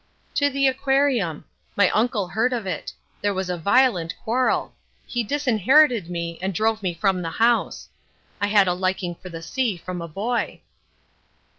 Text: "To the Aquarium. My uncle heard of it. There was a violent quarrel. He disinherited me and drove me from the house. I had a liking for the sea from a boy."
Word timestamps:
"To 0.33 0.49
the 0.49 0.65
Aquarium. 0.65 1.45
My 1.75 1.91
uncle 1.91 2.27
heard 2.29 2.53
of 2.53 2.65
it. 2.65 2.91
There 3.21 3.35
was 3.35 3.51
a 3.51 3.55
violent 3.59 4.15
quarrel. 4.23 4.73
He 5.05 5.23
disinherited 5.23 6.09
me 6.09 6.39
and 6.41 6.55
drove 6.55 6.81
me 6.81 6.95
from 6.95 7.21
the 7.21 7.29
house. 7.37 7.87
I 8.41 8.47
had 8.47 8.67
a 8.67 8.73
liking 8.73 9.13
for 9.13 9.29
the 9.29 9.43
sea 9.43 9.77
from 9.77 10.01
a 10.01 10.07
boy." 10.07 10.61